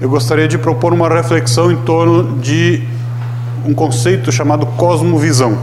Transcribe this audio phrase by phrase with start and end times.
[0.00, 2.82] eu gostaria de propor uma reflexão em torno de
[3.66, 5.58] um conceito chamado cosmovisão.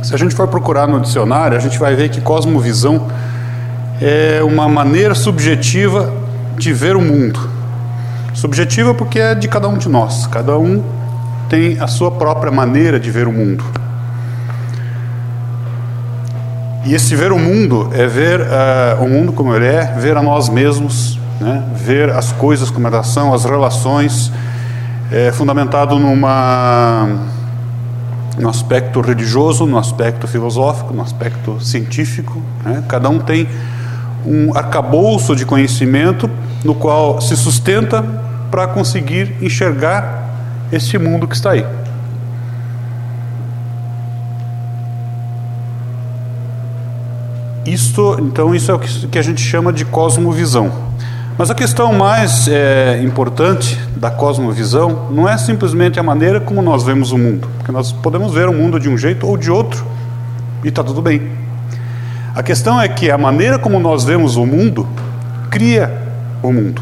[0.00, 3.08] Se a gente for procurar no dicionário, a gente vai ver que cosmovisão
[4.00, 6.12] é uma maneira subjetiva
[6.56, 7.50] de ver o mundo.
[8.32, 10.84] Subjetiva porque é de cada um de nós, cada um
[11.48, 13.64] tem a sua própria maneira de ver o mundo.
[16.84, 20.22] E esse ver o mundo é ver uh, o mundo como ele é, ver a
[20.22, 21.62] nós mesmos, né?
[21.74, 24.32] ver as coisas como elas são, as relações,
[25.10, 27.08] é fundamentado numa,
[28.38, 32.42] no aspecto religioso, no aspecto filosófico, no aspecto científico.
[32.64, 32.82] Né?
[32.88, 33.48] Cada um tem
[34.24, 36.28] um arcabouço de conhecimento
[36.64, 38.04] no qual se sustenta
[38.50, 40.24] para conseguir enxergar
[40.72, 41.64] este mundo que está aí.
[47.66, 50.70] Isto, então, isso é o que a gente chama de cosmovisão.
[51.38, 56.82] Mas a questão mais é, importante da cosmovisão não é simplesmente a maneira como nós
[56.82, 59.84] vemos o mundo, porque nós podemos ver o mundo de um jeito ou de outro
[60.64, 61.30] e está tudo bem.
[62.34, 64.88] A questão é que a maneira como nós vemos o mundo
[65.50, 65.92] cria
[66.42, 66.80] o mundo.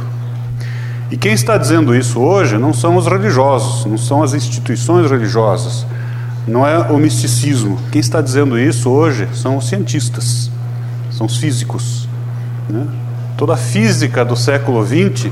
[1.11, 5.85] E quem está dizendo isso hoje não são os religiosos, não são as instituições religiosas,
[6.47, 7.79] não é o misticismo.
[7.91, 10.51] Quem está dizendo isso hoje são os cientistas
[11.15, 12.09] são os físicos.
[12.69, 12.87] Né?
[13.37, 15.31] Toda a física do século XX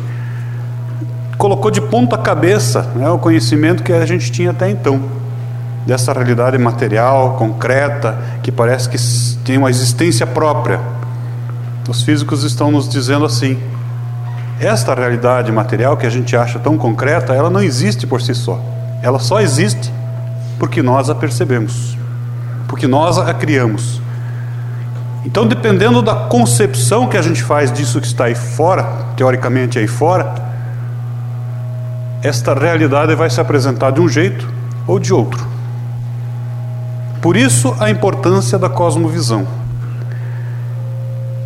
[1.39, 5.03] colocou de ponta cabeça né, o conhecimento que a gente tinha até então,
[5.87, 8.97] dessa realidade material, concreta, que parece que
[9.45, 10.81] tem uma existência própria.
[11.89, 13.59] Os físicos estão nos dizendo assim:
[14.61, 18.61] esta realidade material que a gente acha tão concreta, ela não existe por si só.
[19.03, 19.93] Ela só existe
[20.59, 21.97] porque nós a percebemos,
[22.69, 24.01] porque nós a criamos.
[25.25, 28.85] Então, dependendo da concepção que a gente faz disso que está aí fora,
[29.17, 30.35] teoricamente aí fora,
[32.23, 34.49] esta realidade vai se apresentar de um jeito
[34.87, 35.47] ou de outro.
[37.21, 39.47] Por isso, a importância da cosmovisão.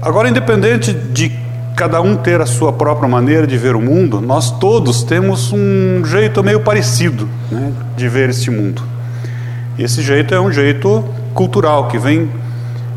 [0.00, 1.30] Agora, independente de
[1.76, 6.02] cada um ter a sua própria maneira de ver o mundo, nós todos temos um
[6.04, 8.82] jeito meio parecido né, de ver este mundo.
[9.78, 12.30] Esse jeito é um jeito cultural que vem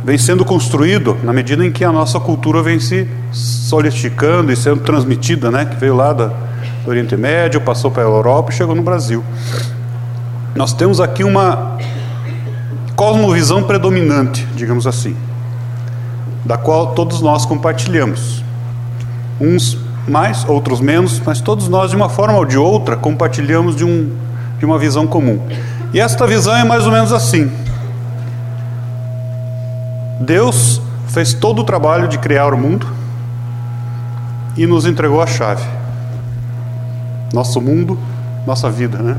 [0.04, 4.82] vem sendo construído na medida em que a nossa cultura vem se solidificando e sendo
[4.82, 6.32] transmitida, né, que veio lá do
[6.86, 9.24] Oriente Médio, passou para a Europa e chegou no Brasil.
[10.56, 11.78] Nós temos aqui uma
[12.96, 15.16] cosmovisão predominante, digamos assim,
[16.44, 18.44] da qual todos nós compartilhamos.
[19.40, 19.78] Uns
[20.08, 24.12] mais, outros menos, mas todos nós, de uma forma ou de outra, compartilhamos de, um,
[24.58, 25.40] de uma visão comum.
[25.94, 27.50] E esta visão é mais ou menos assim:
[30.20, 32.86] Deus fez todo o trabalho de criar o mundo
[34.58, 35.66] e nos entregou a chave.
[37.34, 37.98] Nosso mundo,
[38.46, 39.18] nossa vida, né?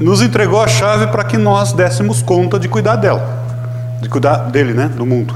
[0.00, 3.44] Nos entregou a chave para que nós dessemos conta de cuidar dela,
[4.00, 4.88] de cuidar dele, né?
[4.88, 5.34] Do mundo.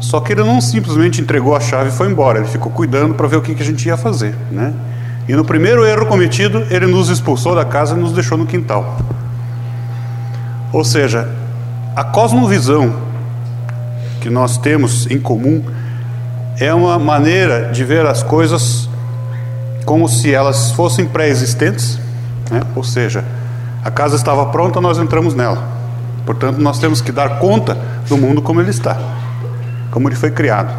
[0.00, 3.26] Só que ele não simplesmente entregou a chave e foi embora, ele ficou cuidando para
[3.26, 4.72] ver o que, a gente ia fazer, né?
[5.28, 8.96] E no primeiro erro cometido, ele nos expulsou da casa e nos deixou no quintal.
[10.72, 11.28] Ou seja,
[11.96, 12.94] a cosmovisão
[14.20, 15.62] que nós temos em comum
[16.58, 18.88] é uma maneira de ver as coisas
[19.84, 21.98] como se elas fossem pré-existentes,
[22.50, 22.60] né?
[22.76, 23.24] ou seja,
[23.82, 25.62] a casa estava pronta, nós entramos nela.
[26.26, 28.98] Portanto, nós temos que dar conta do mundo como ele está,
[29.90, 30.74] como ele foi criado.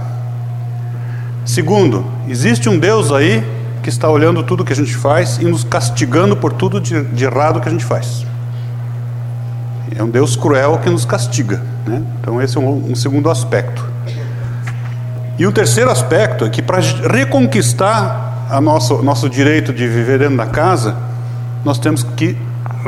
[1.44, 3.44] Segundo, existe um Deus aí
[3.82, 7.26] que está olhando tudo que a gente faz e nos castigando por tudo de, de
[7.26, 8.26] errado que a gente faz.
[9.96, 11.62] É um Deus cruel que nos castiga.
[11.86, 12.04] Né?
[12.20, 13.86] Então, esse é um, um segundo aspecto.
[15.38, 20.38] E o terceiro aspecto é que para reconquistar a nosso, nosso direito de viver dentro
[20.38, 20.96] da casa,
[21.64, 22.38] nós temos que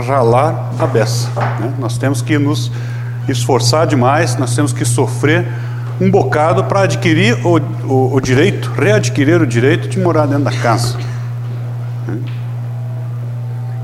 [0.06, 1.30] ralar a beça.
[1.60, 1.74] Né?
[1.80, 2.72] Nós temos que nos
[3.28, 5.48] esforçar demais, nós temos que sofrer
[6.00, 10.52] um bocado para adquirir o, o, o, direito, readquirir o direito de morar dentro da
[10.52, 10.98] casa.
[12.08, 12.20] Né?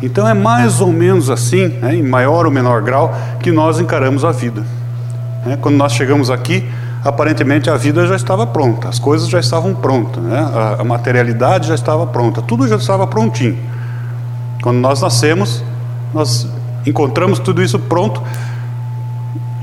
[0.02, 4.24] Então é mais ou menos assim, né, em maior ou menor grau, que nós encaramos
[4.24, 4.64] a vida.
[5.46, 5.58] Né?
[5.60, 6.68] Quando nós chegamos aqui,
[7.04, 10.40] aparentemente a vida já estava pronta, as coisas já estavam prontas, né?
[10.40, 13.58] a, a materialidade já estava pronta, tudo já estava prontinho.
[14.62, 15.64] Quando nós nascemos,
[16.14, 16.48] nós
[16.86, 18.22] encontramos tudo isso pronto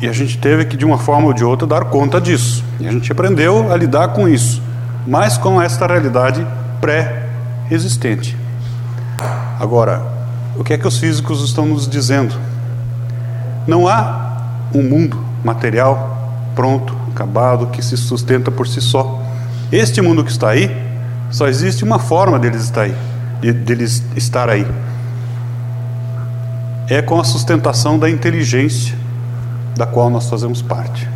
[0.00, 2.64] e a gente teve que, de uma forma ou de outra, dar conta disso.
[2.80, 4.62] E a gente aprendeu a lidar com isso,
[5.06, 6.46] mas com esta realidade
[6.80, 8.36] pré-existente.
[9.58, 10.13] Agora,
[10.56, 12.34] o que é que os físicos estão nos dizendo?
[13.66, 14.38] Não há
[14.74, 16.14] um mundo material
[16.54, 19.22] pronto, acabado, que se sustenta por si só.
[19.72, 20.70] este mundo que está aí,
[21.30, 22.94] só existe uma forma deles estar aí,
[23.40, 24.66] de, deles estar aí.
[26.88, 28.96] É com a sustentação da inteligência
[29.76, 31.08] da qual nós fazemos parte.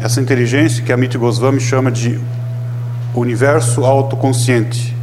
[0.00, 2.18] Essa inteligência que Amit Goswami chama de
[3.14, 4.96] universo autoconsciente.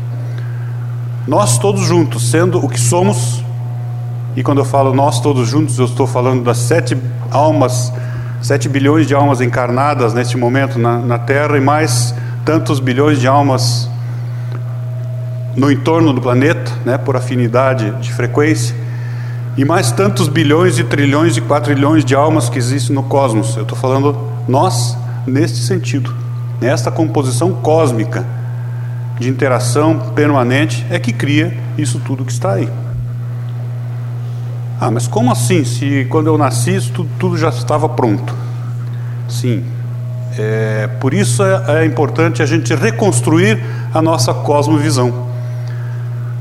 [1.29, 3.43] Nós todos juntos, sendo o que somos,
[4.35, 6.97] e quando eu falo nós todos juntos, eu estou falando das sete
[7.29, 7.93] almas,
[8.41, 13.27] sete bilhões de almas encarnadas neste momento na, na Terra e mais tantos bilhões de
[13.27, 13.87] almas
[15.55, 18.75] no entorno do planeta, né, por afinidade de frequência,
[19.55, 23.55] e mais tantos bilhões e trilhões e quatrilhões de almas que existem no cosmos.
[23.55, 24.17] Eu estou falando
[24.47, 24.97] nós,
[25.27, 26.11] neste sentido,
[26.59, 28.38] nesta composição cósmica
[29.19, 32.69] de interação permanente, é que cria isso tudo que está aí.
[34.79, 35.65] Ah, mas como assim?
[35.65, 38.33] Se quando eu nasci isso tudo, tudo já estava pronto?
[39.27, 39.65] Sim.
[40.37, 43.61] É, por isso é, é importante a gente reconstruir
[43.93, 45.27] a nossa cosmovisão.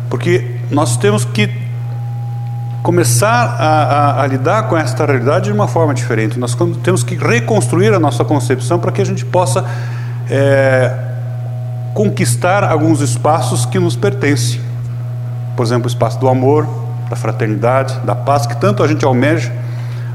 [0.08, 1.50] Porque nós temos que
[2.82, 6.38] começar a, a, a, lidar com esta realidade de uma forma diferente.
[6.38, 9.64] Nós temos que reconstruir a nossa concepção para que a gente possa
[10.30, 11.07] é,
[11.99, 14.61] conquistar alguns espaços que nos pertencem.
[15.56, 16.65] Por exemplo, o espaço do amor,
[17.11, 19.53] da fraternidade, da paz, que tanto a gente almeja,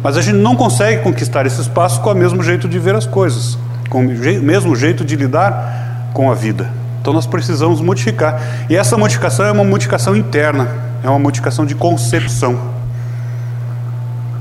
[0.01, 3.05] mas a gente não consegue conquistar esse espaço com o mesmo jeito de ver as
[3.05, 3.57] coisas,
[3.89, 6.71] com o mesmo jeito de lidar com a vida.
[7.01, 8.41] Então nós precisamos modificar.
[8.69, 10.69] E essa modificação é uma modificação interna
[11.03, 12.57] é uma modificação de concepção.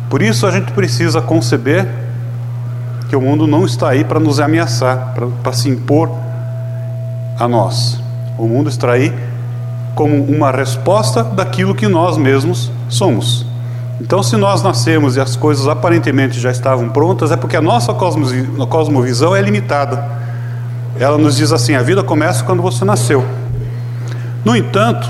[0.09, 1.89] Por isso a gente precisa conceber
[3.09, 5.13] que o mundo não está aí para nos ameaçar,
[5.43, 6.09] para se impor
[7.39, 8.01] a nós.
[8.39, 9.13] O mundo aí
[9.95, 13.47] como uma resposta daquilo que nós mesmos somos.
[14.01, 17.95] Então, se nós nascemos e as coisas aparentemente já estavam prontas, é porque a nossa
[17.95, 20.05] cosmovisão é limitada.
[20.99, 23.25] Ela nos diz assim: a vida começa quando você nasceu.
[24.45, 25.09] No entanto,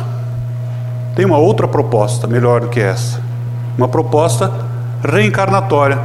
[1.15, 3.21] tem uma outra proposta melhor do que essa.
[3.79, 4.53] Uma proposta
[5.03, 5.99] reencarnatória,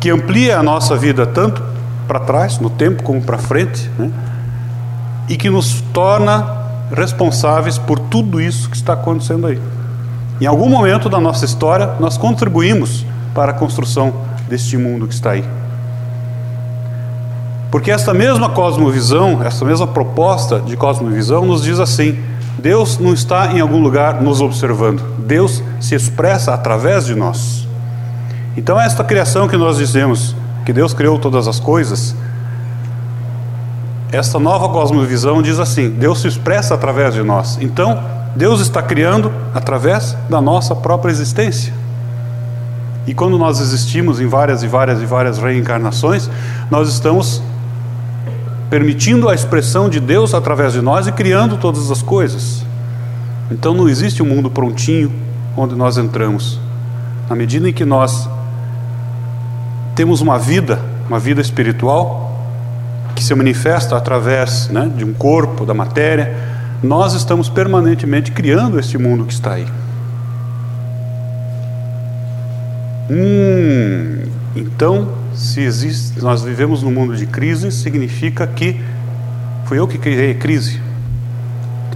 [0.00, 1.62] que amplia a nossa vida tanto
[2.08, 4.10] para trás, no tempo, como para frente, né?
[5.28, 6.46] E que nos torna
[6.94, 9.60] responsáveis por tudo isso que está acontecendo aí.
[10.40, 14.12] Em algum momento da nossa história, nós contribuímos para a construção
[14.48, 15.44] deste mundo que está aí.
[17.70, 22.18] Porque esta mesma cosmovisão, essa mesma proposta de cosmovisão nos diz assim:
[22.58, 25.02] Deus não está em algum lugar nos observando.
[25.18, 27.66] Deus se expressa através de nós.
[28.56, 30.34] Então, esta criação que nós dizemos
[30.64, 32.16] que Deus criou todas as coisas,
[34.16, 37.58] esta nova cosmovisão diz assim: Deus se expressa através de nós.
[37.60, 38.02] Então,
[38.34, 41.72] Deus está criando através da nossa própria existência.
[43.06, 46.28] E quando nós existimos em várias e várias e várias reencarnações,
[46.70, 47.40] nós estamos
[48.68, 52.64] permitindo a expressão de Deus através de nós e criando todas as coisas.
[53.50, 55.12] Então não existe um mundo prontinho
[55.56, 56.58] onde nós entramos.
[57.28, 58.28] Na medida em que nós
[59.94, 62.25] temos uma vida, uma vida espiritual,
[63.16, 66.36] que se manifesta através né, de um corpo, da matéria,
[66.82, 69.66] nós estamos permanentemente criando este mundo que está aí.
[73.10, 74.24] Hum,
[74.54, 78.78] então se existe, nós vivemos num mundo de crise, significa que
[79.64, 80.78] fui eu que criei crise.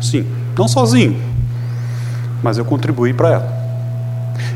[0.01, 0.25] Sim,
[0.57, 1.21] não sozinho,
[2.43, 3.61] mas eu contribuí para ela.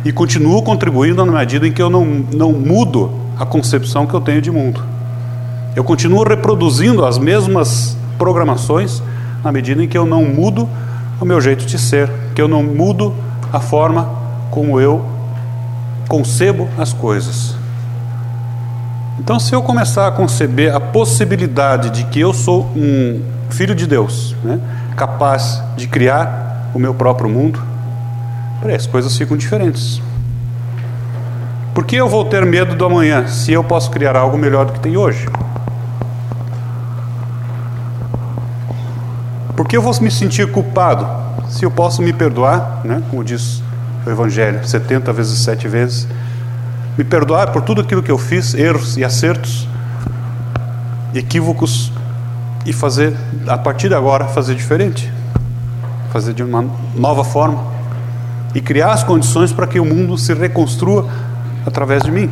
[0.02, 4.21] E continuo contribuindo na medida em que eu não, não mudo a concepção que eu
[4.23, 4.93] tenho de mundo.
[5.76, 9.02] Eu continuo reproduzindo as mesmas programações
[9.43, 10.69] na medida em que eu não mudo
[11.21, 13.14] o meu jeito de ser, que eu não mudo
[13.52, 14.09] a forma
[14.50, 15.04] como eu
[16.09, 17.57] concebo as coisas.
[19.19, 23.87] Então, se eu começar a conceber a possibilidade de que eu sou um filho de
[23.87, 24.61] Deus, né,
[24.97, 27.61] capaz de criar o meu próprio mundo,
[28.75, 30.00] as coisas ficam diferentes.
[31.75, 34.73] Por que eu vou ter medo do amanhã se eu posso criar algo melhor do
[34.73, 35.26] que tem hoje?
[39.64, 41.09] Por que eu vou me sentir culpado
[41.49, 43.62] se eu posso me perdoar, né, como diz
[44.04, 46.06] o Evangelho, 70 vezes, 7 vezes?
[46.99, 49.66] me perdoar por tudo aquilo que eu fiz, erros e acertos,
[51.14, 51.90] equívocos,
[52.66, 53.16] e fazer,
[53.49, 55.11] a partir de agora, fazer diferente,
[56.12, 57.64] fazer de uma nova forma
[58.54, 61.09] e criar as condições para que o mundo se reconstrua
[61.64, 62.30] através de mim.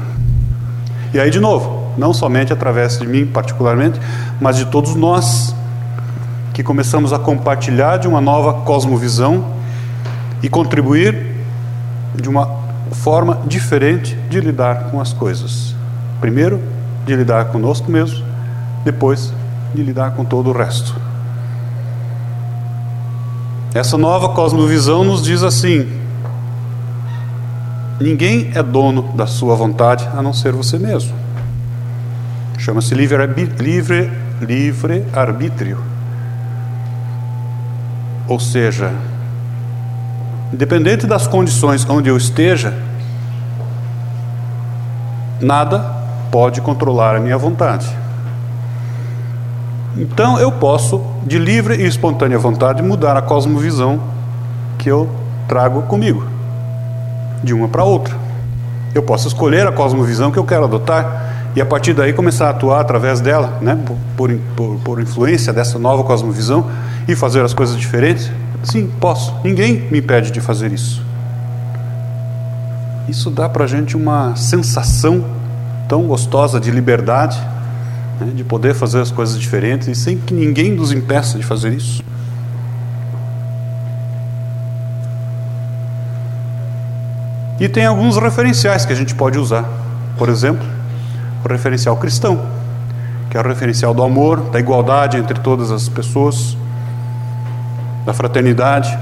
[1.14, 3.98] E aí, de novo, não somente através de mim, particularmente,
[4.38, 5.54] mas de todos nós
[6.52, 9.44] que começamos a compartilhar de uma nova cosmovisão
[10.42, 11.32] e contribuir
[12.14, 12.48] de uma
[12.92, 15.74] forma diferente de lidar com as coisas.
[16.20, 16.60] Primeiro,
[17.06, 18.24] de lidar conosco mesmo,
[18.84, 19.32] depois,
[19.74, 20.94] de lidar com todo o resto.
[23.74, 25.88] Essa nova cosmovisão nos diz assim:
[27.98, 31.14] ninguém é dono da sua vontade a não ser você mesmo.
[32.58, 33.26] Chama-se livre,
[33.58, 35.91] livre, livre arbítrio.
[38.28, 38.92] Ou seja,
[40.52, 42.74] independente das condições onde eu esteja,
[45.40, 45.78] nada
[46.30, 47.86] pode controlar a minha vontade.
[49.96, 54.00] Então eu posso, de livre e espontânea vontade, mudar a cosmovisão
[54.78, 55.08] que eu
[55.46, 56.26] trago comigo,
[57.42, 58.14] de uma para outra.
[58.94, 62.50] Eu posso escolher a cosmovisão que eu quero adotar e a partir daí começar a
[62.50, 63.78] atuar através dela, né,
[64.16, 66.70] por, por, por influência dessa nova cosmovisão
[67.06, 68.30] e fazer as coisas diferentes.
[68.62, 69.34] Sim, posso.
[69.42, 71.02] Ninguém me impede de fazer isso.
[73.08, 75.24] Isso dá para a gente uma sensação
[75.88, 77.38] tão gostosa de liberdade
[78.20, 81.72] né, de poder fazer as coisas diferentes e sem que ninguém nos impeça de fazer
[81.72, 82.02] isso.
[87.60, 89.68] E tem alguns referenciais que a gente pode usar.
[90.18, 90.66] Por exemplo,
[91.44, 92.44] o referencial cristão,
[93.30, 96.56] que é o referencial do amor, da igualdade entre todas as pessoas,
[98.04, 98.96] da fraternidade.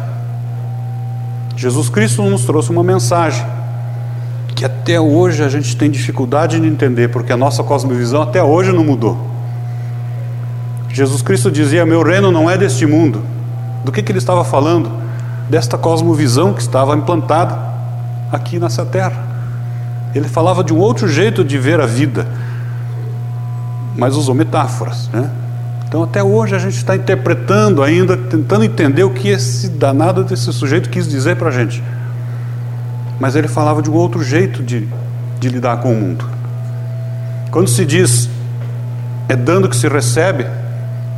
[1.57, 3.45] Jesus Cristo nos trouxe uma mensagem
[4.55, 8.73] que até hoje a gente tem dificuldade de entender, porque a nossa cosmovisão até hoje
[8.73, 9.17] não mudou.
[10.91, 13.23] Jesus Cristo dizia: Meu reino não é deste mundo.
[13.85, 14.91] Do que, que ele estava falando?
[15.49, 17.59] Desta cosmovisão que estava implantada
[18.31, 19.31] aqui nessa terra.
[20.15, 22.27] Ele falava de um outro jeito de ver a vida,
[23.97, 25.31] mas usou metáforas, né?
[25.91, 30.51] Então, até hoje a gente está interpretando ainda, tentando entender o que esse danado desse
[30.53, 31.83] sujeito quis dizer para a gente
[33.21, 34.89] mas ele falava de um outro jeito de,
[35.39, 36.25] de lidar com o mundo.
[37.51, 38.31] Quando se diz
[39.29, 40.47] é dando que se recebe,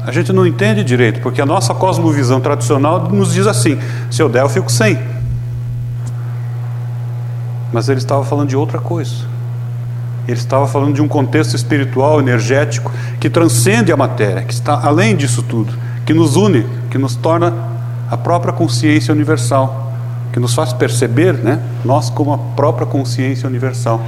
[0.05, 3.79] a gente não entende direito, porque a nossa cosmovisão tradicional nos diz assim:
[4.11, 4.99] se eu der, eu fico sem.
[7.73, 9.32] Mas ele estava falando de outra coisa.
[10.27, 15.17] Ele estava falando de um contexto espiritual, energético, que transcende a matéria, que está além
[15.17, 15.73] disso tudo,
[16.07, 17.53] que nos une, que nos torna
[18.11, 19.83] a própria consciência universal
[20.33, 24.01] que nos faz perceber, né, nós como a própria consciência universal.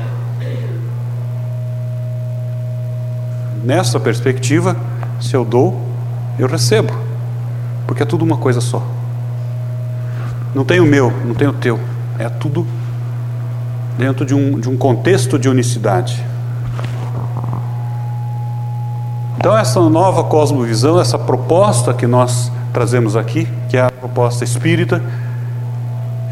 [3.62, 4.76] Nessa perspectiva,
[5.20, 5.80] se eu dou,
[6.38, 6.92] eu recebo,
[7.86, 8.82] porque é tudo uma coisa só.
[10.54, 11.78] Não tem o meu, não tem o teu,
[12.18, 12.66] é tudo
[13.96, 16.24] dentro de um, de um contexto de unicidade.
[19.36, 25.02] Então, essa nova cosmovisão, essa proposta que nós trazemos aqui, que é a proposta espírita,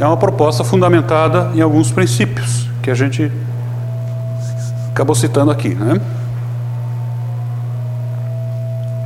[0.01, 3.31] é uma proposta fundamentada em alguns princípios que a gente
[4.91, 6.01] acabou citando aqui, né?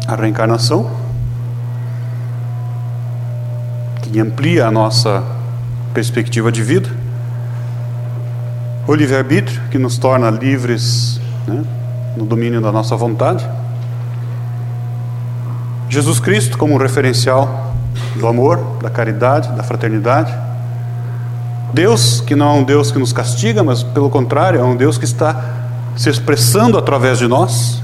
[0.06, 0.90] A reencarnação,
[4.02, 5.22] que amplia a nossa
[5.92, 6.88] perspectiva de vida,
[8.86, 11.64] o livre-arbítrio, que nos torna livres né,
[12.16, 13.46] no domínio da nossa vontade,
[15.88, 17.74] Jesus Cristo como referencial
[18.16, 20.34] do amor, da caridade, da fraternidade,
[21.72, 24.98] Deus, que não é um Deus que nos castiga, mas pelo contrário, é um Deus
[24.98, 25.54] que está
[25.96, 27.82] se expressando através de nós,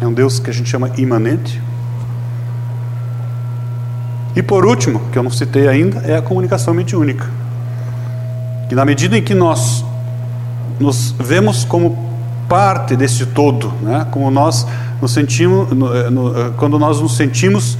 [0.00, 1.60] é um Deus que a gente chama imanente.
[4.34, 7.28] E por último, que eu não citei ainda, é a comunicação mediúnica.
[8.68, 9.84] Que na medida em que nós
[10.78, 11.96] nos vemos como
[12.48, 14.06] parte desse todo, né?
[14.10, 14.66] como nós
[15.00, 17.78] nos sentimos, no, eh, no, eh, quando nós nos sentimos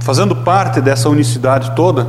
[0.00, 2.06] fazendo parte dessa unicidade toda,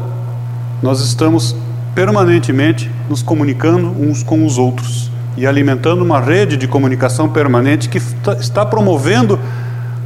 [0.82, 1.56] nós estamos
[1.94, 7.98] permanentemente nos comunicando uns com os outros e alimentando uma rede de comunicação permanente que
[8.40, 9.40] está promovendo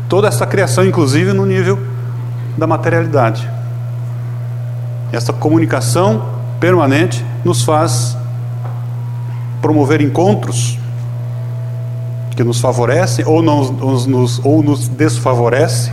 [0.08, 1.79] toda essa criação, inclusive no nível
[2.58, 3.48] da materialidade.
[5.12, 6.29] Essa comunicação
[6.60, 8.17] permanente nos faz
[9.63, 10.77] promover encontros
[12.36, 15.91] que nos favorecem ou, nos, nos, ou nos desfavorece,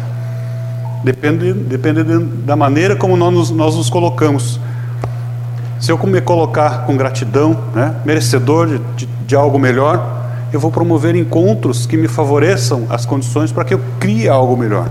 [1.03, 2.03] depende, depende
[2.45, 4.61] da maneira como nós, nós nos colocamos
[5.81, 10.21] se eu me colocar com gratidão, né, merecedor de, de, de algo melhor,
[10.53, 14.91] eu vou promover encontros que me favoreçam as condições para que eu crie algo melhor.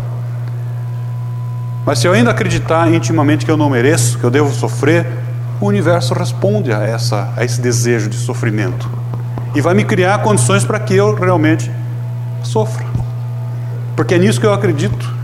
[1.85, 5.05] Mas se eu ainda acreditar intimamente que eu não mereço, que eu devo sofrer,
[5.59, 8.89] o universo responde a, essa, a esse desejo de sofrimento
[9.55, 11.71] e vai me criar condições para que eu realmente
[12.43, 12.85] sofra,
[13.95, 15.19] porque é nisso que eu acredito.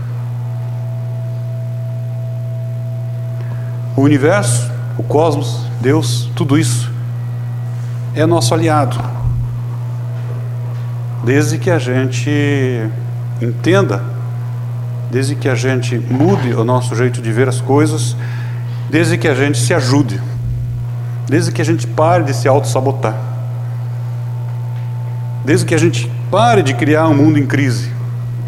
[3.96, 6.90] O universo o cosmos, Deus, tudo isso
[8.14, 8.98] é nosso aliado.
[11.22, 12.30] Desde que a gente
[13.42, 14.16] entenda
[15.10, 18.16] desde que a gente mude o nosso jeito de ver as coisas,
[18.88, 20.20] desde que a gente se ajude,
[21.28, 23.16] desde que a gente pare de se auto-sabotar,
[25.44, 27.90] desde que a gente pare de criar um mundo em crise,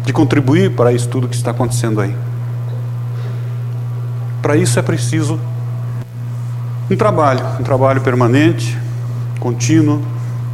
[0.03, 2.15] de contribuir para isso tudo que está acontecendo aí.
[4.41, 5.39] Para isso é preciso
[6.89, 8.77] um trabalho, um trabalho permanente,
[9.39, 10.01] contínuo,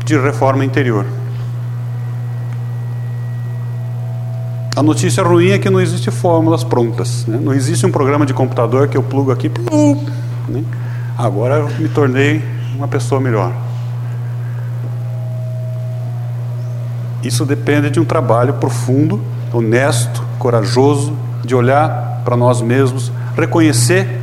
[0.03, 1.05] de reforma interior.
[4.75, 7.25] A notícia ruim é que não existe fórmulas prontas.
[7.25, 7.39] Né?
[7.41, 9.47] Não existe um programa de computador que eu plugo aqui.
[9.47, 10.03] Plum,
[10.49, 10.65] né?
[11.17, 12.43] Agora eu me tornei
[12.75, 13.53] uma pessoa melhor.
[17.23, 19.21] Isso depende de um trabalho profundo,
[19.53, 21.13] honesto, corajoso,
[21.45, 24.19] de olhar para nós mesmos, reconhecer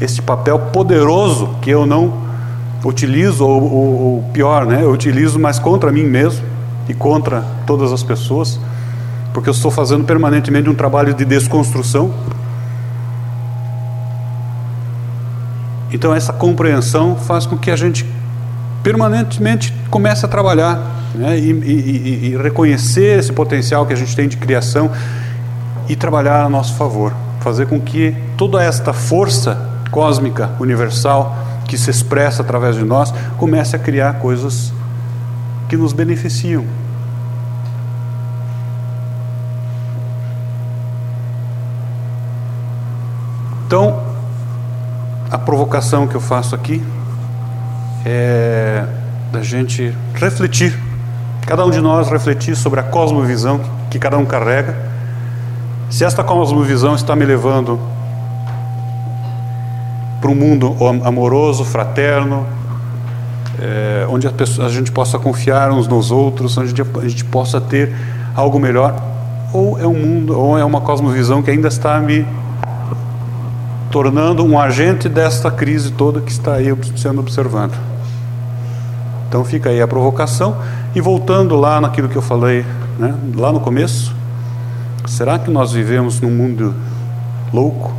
[0.00, 2.20] este papel poderoso que eu não
[2.84, 4.82] utilizo, ou, ou, ou pior, né?
[4.82, 6.44] eu utilizo mais contra mim mesmo
[6.88, 8.58] e contra todas as pessoas
[9.32, 12.12] porque eu estou fazendo permanentemente um trabalho de desconstrução.
[15.92, 18.06] Então, essa compreensão faz com que a gente
[18.82, 20.80] permanentemente comece a trabalhar
[21.14, 24.90] né, e, e, e, reconhecer esse potencial que a gente tem de criação
[25.88, 31.36] e trabalhar a nosso favor, fazer com que toda esta força cósmica universal
[31.66, 34.72] que se expressa através de nós comece a criar coisas
[35.68, 36.64] que nos beneficiam,
[43.72, 44.02] Então,
[45.30, 46.82] a provocação que eu faço aqui
[48.04, 48.84] é
[49.32, 50.78] da gente refletir,
[51.46, 54.76] cada um de nós refletir sobre a cosmovisão que cada um carrega.
[55.88, 57.80] Se esta cosmovisão está me levando
[60.20, 62.46] para um mundo amoroso, fraterno,
[63.58, 67.58] é, onde a, pessoa, a, gente possa confiar uns nos outros, onde a gente possa
[67.58, 67.90] ter
[68.34, 68.94] algo melhor,
[69.50, 72.26] ou é um mundo, ou é uma cosmovisão que ainda está me
[73.92, 77.74] tornando um agente desta crise toda que está aí sendo observado.
[79.28, 80.56] Então fica aí a provocação.
[80.94, 82.64] E voltando lá naquilo que eu falei,
[82.98, 84.14] né, lá no começo,
[85.06, 86.74] será que nós vivemos num mundo
[87.52, 87.92] louco?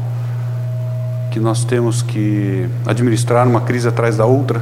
[1.31, 4.61] Que nós temos que administrar uma crise atrás da outra?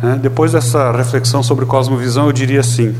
[0.00, 0.18] Né?
[0.22, 2.94] Depois dessa reflexão sobre cosmovisão, eu diria assim: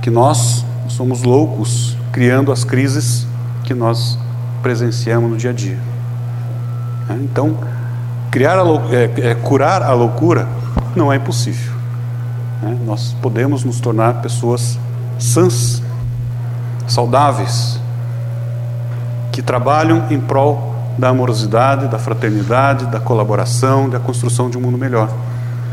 [0.00, 3.26] que nós somos loucos criando as crises
[3.64, 4.16] que nós
[4.62, 5.93] presenciamos no dia a dia.
[7.08, 7.20] Né?
[7.22, 7.56] Então,
[8.30, 10.48] criar a, é, é, curar a loucura
[10.96, 11.72] não é impossível.
[12.62, 12.76] Né?
[12.84, 14.78] Nós podemos nos tornar pessoas
[15.18, 15.82] sãs,
[16.86, 17.80] saudáveis,
[19.32, 24.78] que trabalham em prol da amorosidade, da fraternidade, da colaboração, da construção de um mundo
[24.78, 25.08] melhor.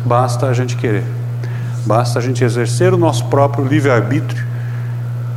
[0.03, 1.03] Basta a gente querer,
[1.85, 4.43] basta a gente exercer o nosso próprio livre-arbítrio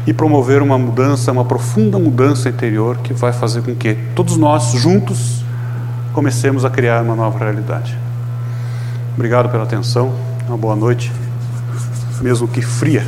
[0.06, 4.72] e promover uma mudança, uma profunda mudança interior que vai fazer com que todos nós
[4.72, 5.43] juntos
[6.14, 7.98] comecemos a criar uma nova realidade.
[9.14, 10.14] Obrigado pela atenção,
[10.46, 11.12] uma boa noite,
[12.22, 13.04] mesmo que fria.